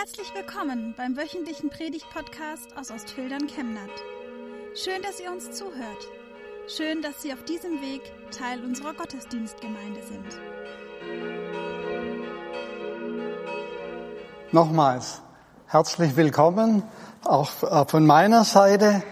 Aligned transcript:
Herzlich 0.00 0.32
willkommen 0.34 0.94
beim 0.96 1.14
wöchentlichen 1.14 1.68
Predigt-Podcast 1.68 2.74
aus 2.74 2.90
Ostfildern 2.90 3.46
Chemnat. 3.48 3.90
Schön, 4.74 5.02
dass 5.02 5.20
ihr 5.20 5.30
uns 5.30 5.50
zuhört. 5.50 6.08
Schön, 6.68 7.02
dass 7.02 7.20
Sie 7.20 7.34
auf 7.34 7.44
diesem 7.44 7.82
Weg 7.82 8.00
Teil 8.30 8.64
unserer 8.64 8.94
Gottesdienstgemeinde 8.94 10.00
sind. 10.02 10.40
Nochmals 14.52 15.20
herzlich 15.66 16.16
willkommen, 16.16 16.82
auch 17.22 17.50
äh, 17.62 17.84
von 17.86 18.06
meiner 18.06 18.44
Seite. 18.44 19.02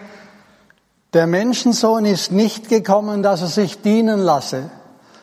Der 1.13 1.27
Menschensohn 1.27 2.05
ist 2.05 2.31
nicht 2.31 2.67
gekommen, 2.67 3.21
dass 3.21 3.41
er 3.41 3.47
sich 3.47 3.83
dienen 3.83 4.19
lasse, 4.21 4.71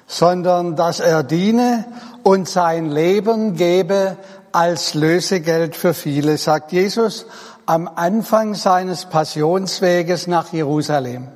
sondern 0.06 0.77
dass 0.77 1.01
er 1.01 1.24
diene 1.24 1.87
und 2.23 2.48
sein 2.48 2.88
Leben 2.88 3.56
gebe 3.56 4.16
als 4.56 4.95
Lösegeld 4.95 5.77
für 5.77 5.92
viele, 5.92 6.38
sagt 6.38 6.73
Jesus 6.73 7.27
am 7.66 7.87
Anfang 7.95 8.55
seines 8.55 9.05
Passionsweges 9.05 10.29
nach 10.29 10.51
Jerusalem. 10.51 11.29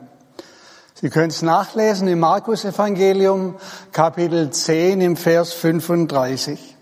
Sie 0.95 1.10
können 1.10 1.29
es 1.29 1.43
nachlesen 1.43 2.09
im 2.09 2.20
Markus 2.20 2.65
Evangelium 2.65 3.56
Kapitel 3.93 4.48
10 4.48 5.02
im 5.02 5.16
Vers 5.19 5.52
35. 5.52 6.77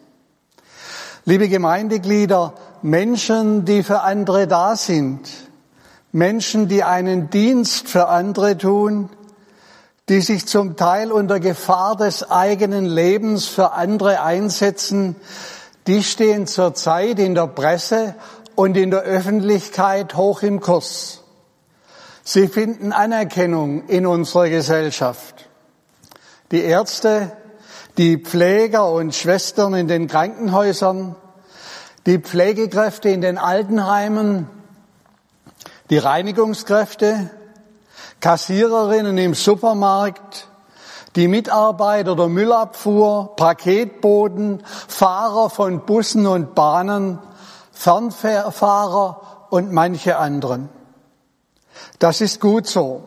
Liebe 1.24 1.48
Gemeindeglieder, 1.48 2.54
Menschen, 2.82 3.64
die 3.64 3.82
für 3.82 4.02
andere 4.02 4.46
da 4.46 4.76
sind, 4.76 5.28
Menschen, 6.12 6.68
die 6.68 6.84
einen 6.84 7.30
Dienst 7.30 7.88
für 7.88 8.06
andere 8.06 8.56
tun, 8.56 9.10
die 10.08 10.20
sich 10.20 10.46
zum 10.46 10.76
Teil 10.76 11.10
unter 11.10 11.40
Gefahr 11.40 11.96
des 11.96 12.30
eigenen 12.30 12.84
Lebens 12.86 13.46
für 13.48 13.72
andere 13.72 14.22
einsetzen, 14.22 15.16
die 15.88 16.04
stehen 16.04 16.46
zurzeit 16.46 17.18
in 17.18 17.34
der 17.34 17.46
Presse 17.46 18.14
und 18.54 18.76
in 18.76 18.90
der 18.90 19.00
Öffentlichkeit 19.00 20.14
hoch 20.14 20.42
im 20.42 20.60
Kurs. 20.60 21.22
Sie 22.22 22.46
finden 22.46 22.92
Anerkennung 22.92 23.88
in 23.88 24.06
unserer 24.06 24.50
Gesellschaft. 24.50 25.48
Die 26.50 26.60
Ärzte, 26.60 27.32
die 27.96 28.18
Pfleger 28.18 28.92
und 28.92 29.14
Schwestern 29.14 29.72
in 29.72 29.88
den 29.88 30.08
Krankenhäusern, 30.08 31.16
die 32.04 32.18
Pflegekräfte 32.18 33.08
in 33.08 33.22
den 33.22 33.38
Altenheimen, 33.38 34.46
die 35.88 35.96
Reinigungskräfte, 35.96 37.30
Kassiererinnen 38.20 39.16
im 39.16 39.32
Supermarkt, 39.32 40.48
die 41.16 41.28
Mitarbeiter 41.28 42.14
der 42.14 42.28
Müllabfuhr, 42.28 43.34
Paketboten, 43.36 44.62
Fahrer 44.98 45.48
von 45.48 45.86
Bussen 45.86 46.26
und 46.26 46.56
Bahnen, 46.56 47.20
Fernfahrer 47.70 49.46
und 49.48 49.70
manche 49.70 50.16
anderen. 50.16 50.68
Das 52.00 52.20
ist 52.20 52.40
gut 52.40 52.66
so 52.66 53.04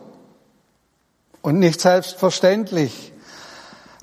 und 1.42 1.58
nicht 1.58 1.82
selbstverständlich. 1.82 3.12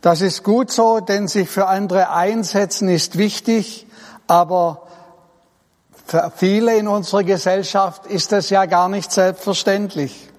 Das 0.02 0.22
ist 0.22 0.44
gut 0.44 0.70
so, 0.70 1.00
denn 1.00 1.28
sich 1.28 1.50
für 1.50 1.66
andere 1.66 2.12
einsetzen 2.12 2.90
ist 2.90 3.18
wichtig, 3.18 3.88
aber 4.28 4.84
für 6.06 6.32
viele 6.36 6.78
in 6.78 6.88
unserer 6.88 7.24
Gesellschaft 7.24 8.06
ist 8.06 8.32
das 8.32 8.52
ja 8.52 8.68
gar 8.68 8.88
nicht 8.90 9.12
selbstverständlich. 9.12 10.30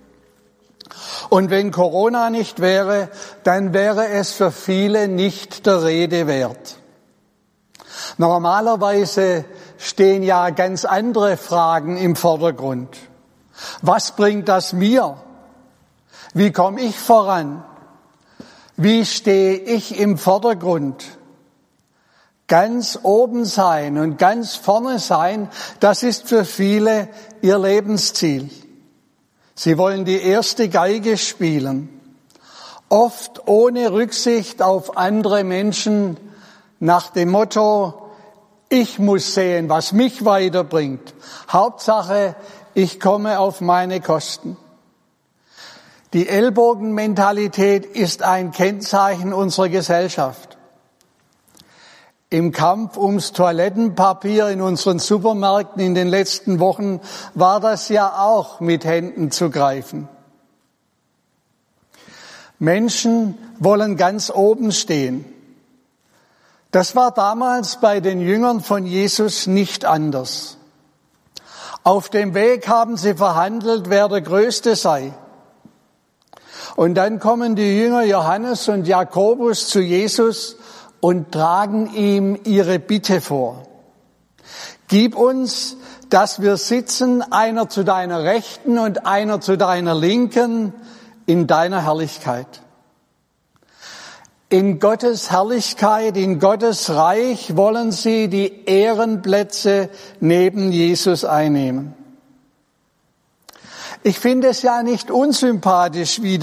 Und 1.30 1.50
wenn 1.50 1.72
Corona 1.72 2.30
nicht 2.30 2.60
wäre, 2.60 3.08
dann 3.42 3.72
wäre 3.72 4.06
es 4.06 4.30
für 4.30 4.52
viele 4.52 5.08
nicht 5.08 5.66
der 5.66 5.82
Rede 5.82 6.28
wert. 6.28 6.79
Normalerweise 8.18 9.44
stehen 9.78 10.22
ja 10.22 10.50
ganz 10.50 10.84
andere 10.84 11.36
Fragen 11.36 11.96
im 11.96 12.16
Vordergrund. 12.16 12.96
Was 13.82 14.12
bringt 14.12 14.48
das 14.48 14.72
mir? 14.72 15.16
Wie 16.34 16.52
komme 16.52 16.80
ich 16.82 16.98
voran? 16.98 17.64
Wie 18.76 19.04
stehe 19.04 19.56
ich 19.56 19.98
im 19.98 20.16
Vordergrund? 20.16 21.04
Ganz 22.46 22.98
oben 23.02 23.44
sein 23.44 23.98
und 23.98 24.18
ganz 24.18 24.56
vorne 24.56 24.98
sein, 24.98 25.48
das 25.78 26.02
ist 26.02 26.28
für 26.28 26.44
viele 26.44 27.08
ihr 27.42 27.58
Lebensziel. 27.58 28.50
Sie 29.54 29.76
wollen 29.76 30.04
die 30.04 30.20
erste 30.20 30.68
Geige 30.68 31.16
spielen, 31.18 32.00
oft 32.88 33.46
ohne 33.46 33.92
Rücksicht 33.92 34.62
auf 34.62 34.96
andere 34.96 35.44
Menschen 35.44 36.16
nach 36.80 37.10
dem 37.10 37.30
Motto, 37.30 37.99
ich 38.70 38.98
muss 38.98 39.34
sehen, 39.34 39.68
was 39.68 39.92
mich 39.92 40.24
weiterbringt. 40.24 41.12
Hauptsache, 41.50 42.36
ich 42.72 43.00
komme 43.00 43.40
auf 43.40 43.60
meine 43.60 44.00
Kosten. 44.00 44.56
Die 46.12 46.28
Ellbogenmentalität 46.28 47.84
ist 47.84 48.22
ein 48.22 48.52
Kennzeichen 48.52 49.32
unserer 49.32 49.68
Gesellschaft. 49.68 50.56
Im 52.30 52.52
Kampf 52.52 52.96
ums 52.96 53.32
Toilettenpapier 53.32 54.48
in 54.48 54.62
unseren 54.62 55.00
Supermärkten 55.00 55.82
in 55.82 55.96
den 55.96 56.06
letzten 56.06 56.60
Wochen 56.60 57.00
war 57.34 57.58
das 57.58 57.88
ja 57.88 58.22
auch 58.22 58.60
mit 58.60 58.84
Händen 58.84 59.32
zu 59.32 59.50
greifen. 59.50 60.08
Menschen 62.60 63.36
wollen 63.58 63.96
ganz 63.96 64.30
oben 64.30 64.70
stehen. 64.70 65.24
Das 66.70 66.94
war 66.94 67.10
damals 67.10 67.80
bei 67.80 68.00
den 68.00 68.20
Jüngern 68.20 68.60
von 68.60 68.86
Jesus 68.86 69.46
nicht 69.46 69.84
anders. 69.84 70.56
Auf 71.82 72.10
dem 72.10 72.34
Weg 72.34 72.68
haben 72.68 72.96
sie 72.96 73.14
verhandelt, 73.14 73.88
wer 73.88 74.08
der 74.08 74.20
Größte 74.20 74.76
sei. 74.76 75.12
Und 76.76 76.94
dann 76.94 77.18
kommen 77.18 77.56
die 77.56 77.78
Jünger 77.78 78.04
Johannes 78.04 78.68
und 78.68 78.86
Jakobus 78.86 79.68
zu 79.68 79.80
Jesus 79.80 80.56
und 81.00 81.32
tragen 81.32 81.92
ihm 81.94 82.38
ihre 82.44 82.78
Bitte 82.78 83.20
vor. 83.20 83.64
Gib 84.88 85.16
uns, 85.16 85.76
dass 86.08 86.40
wir 86.40 86.56
sitzen, 86.56 87.22
einer 87.32 87.68
zu 87.68 87.84
deiner 87.84 88.24
Rechten 88.24 88.78
und 88.78 89.06
einer 89.06 89.40
zu 89.40 89.56
deiner 89.56 89.94
Linken 89.94 90.74
in 91.26 91.46
deiner 91.46 91.84
Herrlichkeit. 91.84 92.62
In 94.52 94.80
Gottes 94.80 95.30
Herrlichkeit, 95.30 96.16
in 96.16 96.40
Gottes 96.40 96.90
Reich 96.90 97.56
wollen 97.56 97.92
sie 97.92 98.26
die 98.26 98.64
Ehrenplätze 98.66 99.90
neben 100.18 100.72
Jesus 100.72 101.24
einnehmen. 101.24 101.94
Ich 104.02 104.18
finde 104.18 104.48
es 104.48 104.62
ja 104.62 104.82
nicht 104.82 105.08
unsympathisch, 105.12 106.20
wie 106.20 106.38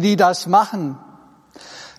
die, 0.00 0.16
das 0.16 0.46
machen. 0.46 0.96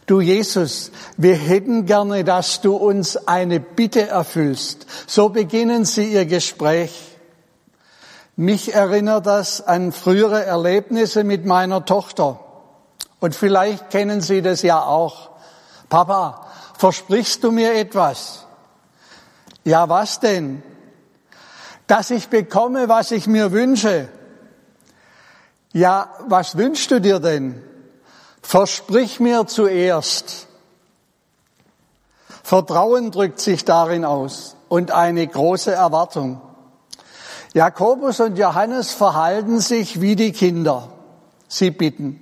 Du 0.05 0.21
Jesus, 0.21 0.89
wir 1.17 1.35
hätten 1.35 1.85
gerne, 1.85 2.23
dass 2.23 2.61
du 2.61 2.77
uns 2.77 3.17
eine 3.27 3.59
Bitte 3.59 4.07
erfüllst. 4.07 4.85
So 5.05 5.27
beginnen 5.27 5.83
sie 5.83 6.13
ihr 6.13 6.25
Gespräch. 6.25 7.17
Mich 8.37 8.73
erinnert 8.73 9.25
das 9.25 9.59
an 9.59 9.91
frühere 9.91 10.45
Erlebnisse 10.45 11.25
mit 11.25 11.45
meiner 11.45 11.83
Tochter. 11.83 12.39
Und 13.19 13.35
vielleicht 13.35 13.89
kennen 13.89 14.21
Sie 14.21 14.41
das 14.41 14.61
ja 14.61 14.81
auch. 14.81 15.30
Papa, 15.91 16.47
versprichst 16.77 17.43
du 17.43 17.51
mir 17.51 17.75
etwas? 17.75 18.45
Ja, 19.65 19.89
was 19.89 20.21
denn? 20.21 20.63
Dass 21.85 22.11
ich 22.11 22.29
bekomme, 22.29 22.87
was 22.87 23.11
ich 23.11 23.27
mir 23.27 23.51
wünsche. 23.51 24.07
Ja, 25.73 26.09
was 26.27 26.57
wünschst 26.57 26.91
du 26.91 27.01
dir 27.01 27.19
denn? 27.19 27.61
Versprich 28.41 29.19
mir 29.19 29.47
zuerst. 29.47 30.47
Vertrauen 32.41 33.11
drückt 33.11 33.41
sich 33.41 33.65
darin 33.65 34.05
aus 34.05 34.55
und 34.69 34.91
eine 34.91 35.27
große 35.27 35.73
Erwartung. 35.73 36.39
Jakobus 37.53 38.21
und 38.21 38.37
Johannes 38.37 38.93
verhalten 38.93 39.59
sich 39.59 39.99
wie 39.99 40.15
die 40.15 40.31
Kinder. 40.31 40.87
Sie 41.49 41.69
bitten. 41.69 42.20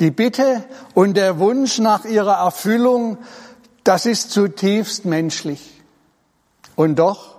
Die 0.00 0.10
Bitte 0.10 0.64
und 0.94 1.14
der 1.14 1.38
Wunsch 1.38 1.78
nach 1.78 2.06
ihrer 2.06 2.38
Erfüllung, 2.38 3.18
das 3.84 4.06
ist 4.06 4.30
zutiefst 4.30 5.04
menschlich. 5.04 5.82
Und 6.74 6.96
doch, 6.98 7.36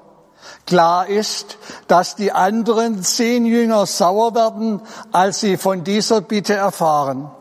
klar 0.68 1.08
ist, 1.08 1.58
dass 1.88 2.16
die 2.16 2.32
anderen 2.32 3.02
zehn 3.04 3.46
Jünger 3.46 3.88
sauer 3.88 4.36
werden, 4.36 4.82
als 5.12 5.40
sie 5.40 5.58
von 5.58 5.84
dieser 5.84 6.22
Bitte 6.22 6.54
erfahren. 6.54 7.32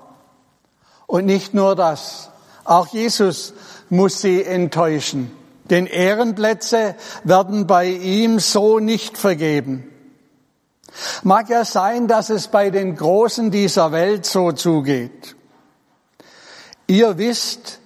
Und 1.06 1.26
nicht 1.26 1.52
nur 1.52 1.76
das, 1.76 2.31
auch 2.64 2.87
Jesus 2.87 3.52
muss 3.90 4.22
sie 4.22 4.43
enttäuschen, 4.43 5.31
denn 5.69 5.87
Ehrenplätze 5.87 6.94
werden 7.25 7.67
bei 7.67 7.88
ihm 7.88 8.38
so 8.38 8.78
nicht 8.78 9.19
vergeben. 9.19 9.89
Mag 11.22 11.48
ja 11.48 11.64
sein, 11.64 12.08
dass 12.08 12.31
es 12.31 12.48
bei 12.48 12.70
den 12.70 12.96
Großen 12.96 13.50
dieser 13.50 13.92
Welt 13.92 14.26
so 14.26 14.52
zugeht. 14.52 15.37
Ihr 16.87 17.19
wisst, 17.19 17.81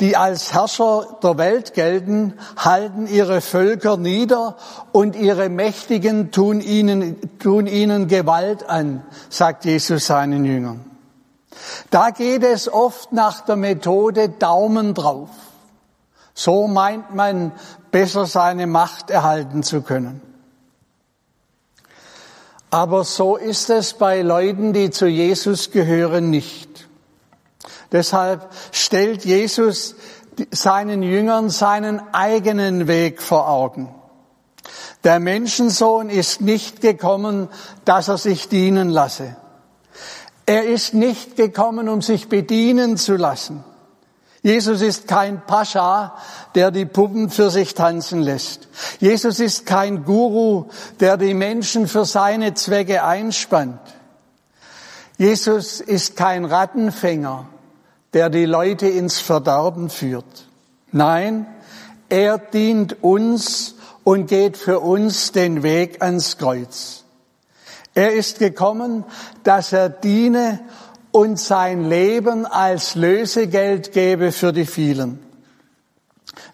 die 0.00 0.16
als 0.16 0.52
Herrscher 0.52 1.18
der 1.22 1.38
Welt 1.38 1.74
gelten, 1.74 2.34
halten 2.56 3.06
ihre 3.06 3.40
Völker 3.40 3.96
nieder 3.96 4.56
und 4.90 5.14
ihre 5.14 5.48
Mächtigen 5.48 6.32
tun 6.32 6.60
ihnen, 6.60 7.38
tun 7.38 7.68
ihnen 7.68 8.08
Gewalt 8.08 8.68
an, 8.68 9.04
sagt 9.30 9.64
Jesus 9.64 10.06
seinen 10.06 10.44
Jüngern. 10.44 10.84
Da 11.90 12.10
geht 12.10 12.42
es 12.42 12.72
oft 12.72 13.12
nach 13.12 13.42
der 13.42 13.54
Methode 13.54 14.28
Daumen 14.28 14.94
drauf. 14.94 15.30
So 16.34 16.66
meint 16.66 17.14
man, 17.14 17.52
besser 17.92 18.26
seine 18.26 18.66
Macht 18.66 19.10
erhalten 19.10 19.62
zu 19.62 19.82
können. 19.82 20.31
Aber 22.72 23.04
so 23.04 23.36
ist 23.36 23.68
es 23.68 23.92
bei 23.92 24.22
Leuten, 24.22 24.72
die 24.72 24.90
zu 24.90 25.06
Jesus 25.06 25.72
gehören, 25.72 26.30
nicht. 26.30 26.88
Deshalb 27.92 28.48
stellt 28.70 29.26
Jesus 29.26 29.94
seinen 30.50 31.02
Jüngern 31.02 31.50
seinen 31.50 32.00
eigenen 32.14 32.88
Weg 32.88 33.20
vor 33.20 33.50
Augen. 33.50 33.94
Der 35.04 35.20
Menschensohn 35.20 36.08
ist 36.08 36.40
nicht 36.40 36.80
gekommen, 36.80 37.48
dass 37.84 38.08
er 38.08 38.16
sich 38.16 38.48
dienen 38.48 38.88
lasse. 38.88 39.36
Er 40.46 40.64
ist 40.64 40.94
nicht 40.94 41.36
gekommen, 41.36 41.90
um 41.90 42.00
sich 42.00 42.30
bedienen 42.30 42.96
zu 42.96 43.16
lassen. 43.16 43.62
Jesus 44.42 44.80
ist 44.80 45.06
kein 45.06 45.40
Pascha, 45.46 46.16
der 46.56 46.72
die 46.72 46.84
Puppen 46.84 47.30
für 47.30 47.50
sich 47.50 47.74
tanzen 47.74 48.20
lässt. 48.20 48.66
Jesus 48.98 49.38
ist 49.38 49.66
kein 49.66 50.04
Guru, 50.04 50.64
der 50.98 51.16
die 51.16 51.34
Menschen 51.34 51.86
für 51.86 52.04
seine 52.04 52.54
Zwecke 52.54 53.04
einspannt. 53.04 53.80
Jesus 55.16 55.80
ist 55.80 56.16
kein 56.16 56.44
Rattenfänger, 56.44 57.46
der 58.14 58.30
die 58.30 58.46
Leute 58.46 58.88
ins 58.88 59.20
Verderben 59.20 59.90
führt. 59.90 60.48
Nein, 60.90 61.46
er 62.08 62.38
dient 62.38 63.02
uns 63.02 63.76
und 64.02 64.26
geht 64.26 64.56
für 64.56 64.80
uns 64.80 65.30
den 65.30 65.62
Weg 65.62 66.02
ans 66.02 66.36
Kreuz. 66.36 67.04
Er 67.94 68.12
ist 68.12 68.40
gekommen, 68.40 69.04
dass 69.44 69.72
er 69.72 69.88
diene 69.88 70.60
und 71.12 71.38
sein 71.38 71.88
Leben 71.88 72.46
als 72.46 72.94
Lösegeld 72.94 73.92
gebe 73.92 74.32
für 74.32 74.52
die 74.52 74.66
vielen. 74.66 75.18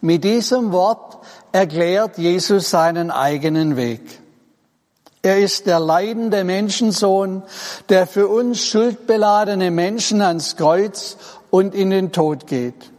Mit 0.00 0.24
diesem 0.24 0.72
Wort 0.72 1.18
erklärt 1.52 2.18
Jesus 2.18 2.70
seinen 2.70 3.10
eigenen 3.10 3.76
Weg. 3.76 4.02
Er 5.22 5.38
ist 5.38 5.66
der 5.66 5.80
leidende 5.80 6.44
Menschensohn, 6.44 7.42
der 7.88 8.06
für 8.06 8.28
uns 8.28 8.64
schuldbeladene 8.64 9.70
Menschen 9.70 10.22
ans 10.22 10.56
Kreuz 10.56 11.16
und 11.50 11.74
in 11.74 11.90
den 11.90 12.12
Tod 12.12 12.46
geht. 12.46 12.90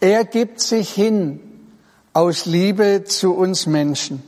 Er 0.00 0.24
gibt 0.24 0.60
sich 0.60 0.90
hin 0.90 1.40
aus 2.12 2.46
Liebe 2.46 3.04
zu 3.04 3.34
uns 3.34 3.66
Menschen. 3.66 4.22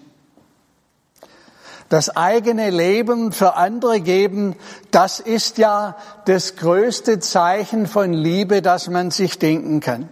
Das 1.88 2.16
eigene 2.16 2.70
Leben 2.70 3.32
für 3.32 3.54
andere 3.54 4.00
geben, 4.00 4.56
das 4.90 5.20
ist 5.20 5.58
ja 5.58 5.96
das 6.24 6.56
größte 6.56 7.20
Zeichen 7.20 7.86
von 7.86 8.12
Liebe, 8.12 8.62
das 8.62 8.88
man 8.88 9.10
sich 9.10 9.38
denken 9.38 9.80
kann. 9.80 10.08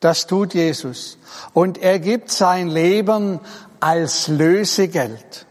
Das 0.00 0.26
tut 0.26 0.54
Jesus. 0.54 1.18
Und 1.52 1.78
er 1.78 1.98
gibt 1.98 2.30
sein 2.30 2.68
Leben 2.68 3.38
als 3.80 4.28
Lösegeld. 4.28 5.46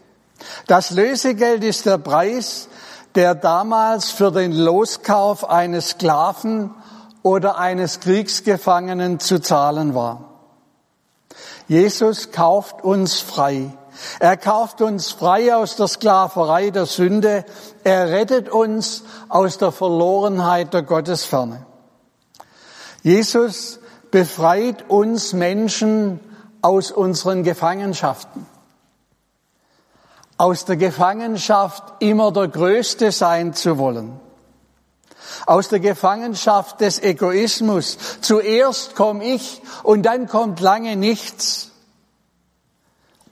Das 0.66 0.90
Lösegeld 0.90 1.64
ist 1.64 1.86
der 1.86 1.98
Preis, 1.98 2.68
der 3.14 3.34
damals 3.34 4.10
für 4.10 4.30
den 4.30 4.52
Loskauf 4.52 5.48
eines 5.48 5.90
Sklaven 5.90 6.74
oder 7.22 7.58
eines 7.58 8.00
Kriegsgefangenen 8.00 9.20
zu 9.20 9.40
zahlen 9.40 9.94
war. 9.94 10.30
Jesus 11.68 12.32
kauft 12.32 12.82
uns 12.82 13.20
frei. 13.20 13.70
Er 14.18 14.36
kauft 14.36 14.80
uns 14.80 15.10
frei 15.10 15.54
aus 15.54 15.76
der 15.76 15.88
Sklaverei 15.88 16.70
der 16.70 16.86
Sünde. 16.86 17.44
Er 17.84 18.08
rettet 18.08 18.48
uns 18.48 19.04
aus 19.28 19.58
der 19.58 19.72
Verlorenheit 19.72 20.74
der 20.74 20.82
Gottesferne. 20.82 21.66
Jesus 23.02 23.78
befreit 24.10 24.88
uns 24.88 25.32
Menschen 25.32 26.20
aus 26.62 26.90
unseren 26.90 27.42
Gefangenschaften. 27.42 28.46
Aus 30.36 30.64
der 30.64 30.76
Gefangenschaft 30.76 31.82
immer 32.00 32.32
der 32.32 32.48
Größte 32.48 33.12
sein 33.12 33.54
zu 33.54 33.78
wollen. 33.78 34.18
Aus 35.46 35.68
der 35.68 35.80
Gefangenschaft 35.80 36.80
des 36.80 37.02
Egoismus. 37.02 37.98
Zuerst 38.20 38.96
komme 38.96 39.24
ich 39.24 39.62
und 39.82 40.02
dann 40.02 40.26
kommt 40.26 40.60
lange 40.60 40.96
nichts 40.96 41.69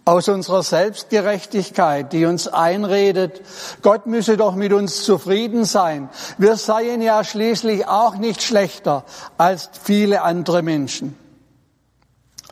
aus 0.09 0.27
unserer 0.29 0.63
Selbstgerechtigkeit, 0.63 2.15
die 2.15 2.25
uns 2.25 2.49
einredet, 2.49 3.43
Gott 3.83 4.07
müsse 4.07 4.39
doch 4.39 4.55
mit 4.55 4.73
uns 4.73 5.05
zufrieden 5.05 5.67
sein. 5.67 6.09
Wir 6.39 6.57
seien 6.57 7.03
ja 7.03 7.23
schließlich 7.25 7.87
auch 7.87 8.17
nicht 8.17 8.43
schlechter 8.43 9.05
als 9.37 9.69
viele 9.83 10.23
andere 10.23 10.63
Menschen. 10.63 11.15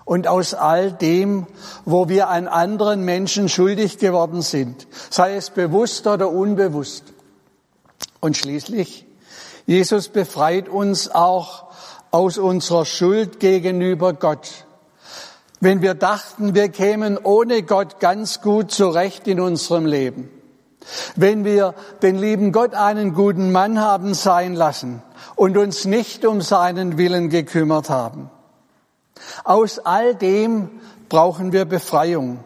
Und 0.05 0.29
aus 0.29 0.53
all 0.53 0.93
dem, 0.93 1.47
wo 1.87 2.11
wir 2.11 2.29
an 2.29 2.47
anderen 2.47 3.07
Menschen 3.07 3.49
schuldig 3.49 3.97
geworden 3.97 4.43
sind, 4.43 4.87
sei 5.09 5.35
es 5.35 5.49
bewusst 5.49 6.07
oder 6.07 6.29
unbewusst. 6.29 7.05
Und 8.21 8.37
schließlich, 8.37 9.07
Jesus 9.65 10.11
befreit 10.11 10.69
uns 10.69 11.11
auch 11.11 11.69
aus 12.11 12.37
unserer 12.37 12.85
Schuld 12.85 13.41
gegenüber 13.41 14.13
Gott 14.13 14.66
wenn 15.61 15.83
wir 15.83 15.95
dachten, 15.95 16.55
wir 16.55 16.69
kämen 16.69 17.19
ohne 17.23 17.63
Gott 17.63 18.01
ganz 18.01 18.41
gut 18.41 18.71
zurecht 18.71 19.27
in 19.27 19.41
unserem 19.41 19.87
Leben. 19.87 20.31
Wenn 21.17 21.45
wir 21.45 21.75
den 22.03 22.17
lieben 22.17 22.53
Gott 22.53 22.75
einen 22.75 23.15
guten 23.15 23.51
Mann 23.51 23.81
haben 23.81 24.15
sein 24.15 24.55
lassen 24.55 25.03
und 25.35 25.57
uns 25.57 25.85
nicht 25.85 26.25
um 26.25 26.41
seinen 26.41 26.99
Willen 26.99 27.29
gekümmert 27.29 27.91
haben. 27.91 28.31
Aus 29.45 29.79
all 29.79 30.15
dem 30.15 30.71
brauchen 31.09 31.53
wir 31.53 31.65
Befreiung. 31.65 32.41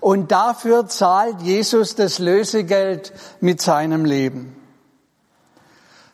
Und 0.00 0.30
dafür 0.30 0.86
zahlt 0.86 1.40
Jesus 1.42 1.94
das 1.94 2.18
Lösegeld 2.18 3.12
mit 3.40 3.60
seinem 3.60 4.04
Leben. 4.04 4.56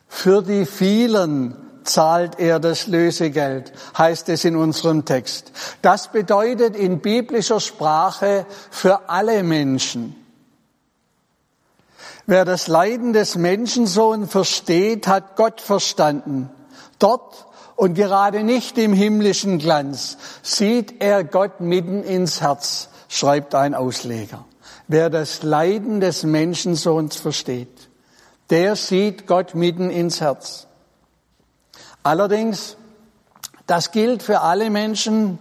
Für 0.09 0.43
die 0.43 0.65
vielen 0.65 1.57
zahlt 1.89 2.39
er 2.39 2.61
das 2.61 2.87
Lösegeld, 2.87 3.73
heißt 3.97 4.29
es 4.29 4.45
in 4.45 4.57
unserem 4.57 5.05
Text. 5.05 5.53
Das 5.83 6.13
bedeutet 6.13 6.77
in 6.77 7.01
biblischer 7.01 7.61
Sprache 7.61 8.47
für 8.71 9.09
alle 9.09 9.43
Menschen. 9.43 10.15
Wer 12.27 12.45
das 12.45 12.69
Leiden 12.69 13.15
des 13.15 13.37
Menschensohn 13.37 14.29
versteht, 14.29 15.07
hat 15.09 15.37
Gott 15.37 15.63
verstanden. 15.63 16.51
Dort 16.99 17.47
und 17.75 17.95
gerade 17.95 18.43
nicht 18.43 18.77
im 18.77 18.93
himmlischen 18.93 19.59
Glanz 19.59 20.19
sieht 20.43 21.01
er 21.01 21.25
Gott 21.25 21.61
mitten 21.61 22.03
ins 22.03 22.41
Herz, 22.41 22.89
schreibt 23.09 23.55
ein 23.55 23.75
Ausleger. 23.75 24.45
Wer 24.89 25.11
das 25.11 25.43
Leiden 25.43 26.01
des 26.01 26.23
Menschensohns 26.23 27.17
versteht, 27.17 27.89
der 28.51 28.77
sieht 28.77 29.27
Gott 29.27 29.55
mitten 29.55 29.91
ins 29.91 30.21
Herz. 30.21 30.68
Allerdings, 32.09 32.79
das 33.67 33.91
gilt 33.91 34.23
für 34.23 34.41
alle 34.41 34.71
Menschen, 34.71 35.39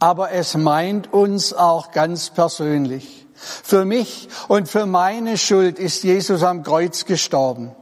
aber 0.00 0.32
es 0.32 0.56
meint 0.56 1.12
uns 1.12 1.52
auch 1.52 1.92
ganz 1.92 2.30
persönlich. 2.30 3.28
Für 3.36 3.84
mich 3.84 4.28
und 4.48 4.68
für 4.68 4.86
meine 4.86 5.38
Schuld 5.38 5.78
ist 5.78 6.02
Jesus 6.02 6.42
am 6.42 6.64
Kreuz 6.64 7.04
gestorben. 7.04 7.76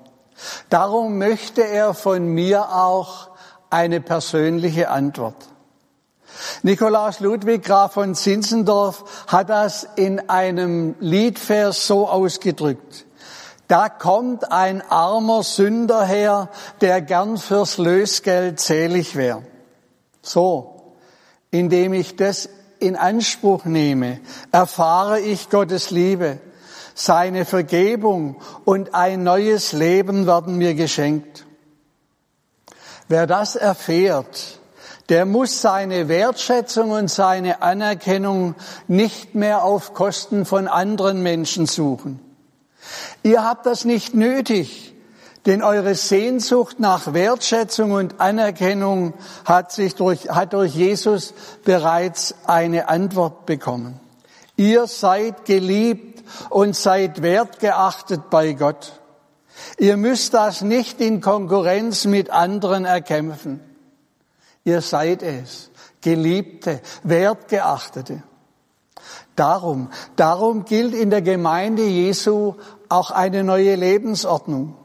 Darum 0.69 1.17
möchte 1.17 1.67
er 1.67 1.95
von 1.95 2.27
mir 2.27 2.75
auch 2.75 3.31
eine 3.71 4.03
persönliche 4.03 4.91
Antwort. 4.91 5.49
Nikolaus 6.63 7.21
Ludwig 7.21 7.65
Graf 7.65 7.95
von 7.95 8.15
Zinzendorf 8.15 9.25
hat 9.27 9.49
das 9.49 9.89
in 9.97 10.29
einem 10.29 10.97
Liedvers 11.01 11.87
so 11.87 12.11
ausgedrückt. 12.11 13.07
Da 13.73 13.89
kommt 13.89 14.53
ein 14.53 14.83
armer 14.83 15.43
Sünder 15.43 16.05
her, 16.05 16.51
der 16.83 17.01
gern 17.01 17.39
fürs 17.39 17.79
Lösgeld 17.79 18.61
zählig 18.61 19.17
wäre. 19.17 19.45
So, 20.21 20.93
indem 21.51 21.95
ich 21.95 22.17
das 22.17 22.51
in 22.81 22.97
Anspruch 22.97 23.65
nehme, 23.65 24.21
erfahre 24.51 25.21
ich 25.21 25.49
Gottes 25.49 25.91
Liebe, 25.91 26.39
seine 26.95 27.47
Vergebung 27.47 28.37
und 28.67 28.95
ein 28.95 29.23
neues 29.23 29.73
Leben 29.73 30.27
werden 30.27 30.59
mir 30.59 30.75
geschenkt. 30.75 31.47
Wer 33.09 33.27
das 33.27 33.57
erfährt, 33.57 34.61
der 35.09 35.25
muss 35.25 35.63
seine 35.63 36.09
Wertschätzung 36.09 36.91
und 36.91 37.09
seine 37.09 37.63
Anerkennung 37.63 38.55
nicht 38.87 39.35
mehr 39.35 39.65
auf 39.65 39.95
Kosten 39.95 40.45
von 40.45 40.69
anderen 40.69 41.23
Menschen 41.23 41.65
suchen. 41.65 42.32
Ihr 43.23 43.45
habt 43.45 43.67
das 43.67 43.85
nicht 43.85 44.15
nötig, 44.15 44.93
Denn 45.47 45.63
eure 45.63 45.97
Sehnsucht 45.97 46.79
nach 46.79 47.15
Wertschätzung 47.15 47.91
und 47.93 48.21
Anerkennung 48.21 49.15
hat 49.45 49.73
sich 49.73 49.97
durch, 49.97 50.31
hat 50.31 50.53
durch 50.53 50.75
Jesus 50.75 51.35
bereits 51.65 52.35
eine 52.47 52.89
Antwort 52.89 53.45
bekommen. 53.45 53.99
Ihr 54.57 54.87
seid 54.87 55.45
geliebt 55.45 56.23
und 56.49 56.77
seid 56.77 57.23
wertgeachtet 57.23 58.31
bei 58.31 58.53
Gott. 58.53 59.01
Ihr 59.79 59.97
müsst 59.97 60.35
das 60.35 60.63
nicht 60.63 61.01
in 61.01 61.21
Konkurrenz 61.21 62.05
mit 62.05 62.31
anderen 62.31 62.85
erkämpfen. 62.85 63.61
Ihr 64.63 64.81
seid 64.81 65.23
es, 65.25 65.71
Geliebte, 66.01 66.81
Wertgeachtete. 67.03 68.23
Darum, 69.37 69.89
darum 70.17 70.65
gilt 70.65 70.95
in 70.95 71.11
der 71.11 71.23
Gemeinde 71.23 71.85
Jesu 71.85 72.55
auch 72.89 73.11
eine 73.11 73.45
neue 73.45 73.75
Lebensordnung. 73.77 74.77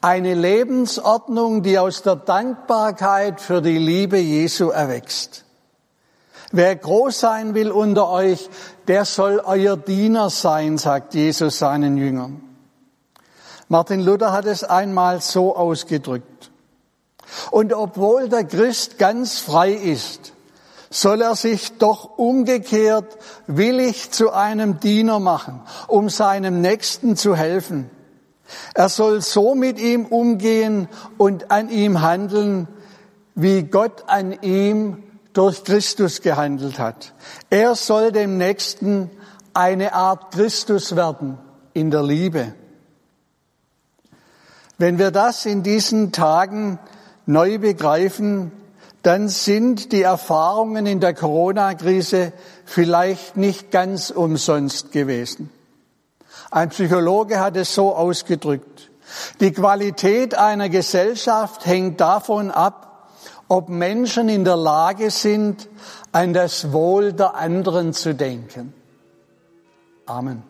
Eine 0.00 0.34
Lebensordnung, 0.34 1.62
die 1.62 1.78
aus 1.78 2.02
der 2.02 2.16
Dankbarkeit 2.16 3.40
für 3.40 3.62
die 3.62 3.78
Liebe 3.78 4.18
Jesu 4.18 4.70
erwächst. 4.70 5.44
Wer 6.52 6.74
groß 6.74 7.20
sein 7.20 7.54
will 7.54 7.70
unter 7.70 8.08
euch, 8.08 8.50
der 8.88 9.04
soll 9.04 9.40
euer 9.44 9.76
Diener 9.76 10.30
sein, 10.30 10.78
sagt 10.78 11.14
Jesus 11.14 11.58
seinen 11.58 11.96
Jüngern. 11.96 12.42
Martin 13.68 14.00
Luther 14.00 14.32
hat 14.32 14.46
es 14.46 14.64
einmal 14.64 15.20
so 15.20 15.54
ausgedrückt. 15.54 16.50
Und 17.52 17.72
obwohl 17.72 18.28
der 18.28 18.44
Christ 18.44 18.98
ganz 18.98 19.38
frei 19.38 19.70
ist, 19.70 20.32
soll 20.90 21.22
er 21.22 21.36
sich 21.36 21.78
doch 21.78 22.18
umgekehrt 22.18 23.16
willig 23.46 24.10
zu 24.10 24.32
einem 24.32 24.80
Diener 24.80 25.20
machen, 25.20 25.60
um 25.86 26.08
seinem 26.08 26.60
Nächsten 26.60 27.16
zu 27.16 27.36
helfen. 27.36 27.88
Er 28.74 28.88
soll 28.88 29.20
so 29.20 29.54
mit 29.54 29.78
ihm 29.78 30.06
umgehen 30.06 30.88
und 31.16 31.52
an 31.52 31.70
ihm 31.70 32.02
handeln, 32.02 32.66
wie 33.36 33.62
Gott 33.62 34.04
an 34.08 34.42
ihm 34.42 35.04
durch 35.32 35.62
Christus 35.62 36.20
gehandelt 36.20 36.80
hat. 36.80 37.14
Er 37.48 37.76
soll 37.76 38.10
dem 38.10 38.36
Nächsten 38.36 39.10
eine 39.54 39.94
Art 39.94 40.34
Christus 40.34 40.96
werden 40.96 41.38
in 41.72 41.92
der 41.92 42.02
Liebe. 42.02 42.52
Wenn 44.78 44.98
wir 44.98 45.12
das 45.12 45.46
in 45.46 45.62
diesen 45.62 46.10
Tagen 46.10 46.80
neu 47.26 47.58
begreifen, 47.58 48.50
dann 49.02 49.28
sind 49.28 49.92
die 49.92 50.02
Erfahrungen 50.02 50.86
in 50.86 51.00
der 51.00 51.14
Corona-Krise 51.14 52.32
vielleicht 52.64 53.36
nicht 53.36 53.70
ganz 53.70 54.10
umsonst 54.10 54.92
gewesen. 54.92 55.50
Ein 56.50 56.68
Psychologe 56.70 57.40
hat 57.40 57.56
es 57.56 57.74
so 57.74 57.94
ausgedrückt. 57.94 58.90
Die 59.40 59.52
Qualität 59.52 60.34
einer 60.34 60.68
Gesellschaft 60.68 61.66
hängt 61.66 62.00
davon 62.00 62.50
ab, 62.50 63.08
ob 63.48 63.68
Menschen 63.68 64.28
in 64.28 64.44
der 64.44 64.56
Lage 64.56 65.10
sind, 65.10 65.68
an 66.12 66.32
das 66.32 66.72
Wohl 66.72 67.12
der 67.12 67.34
anderen 67.34 67.92
zu 67.92 68.14
denken. 68.14 68.72
Amen. 70.06 70.49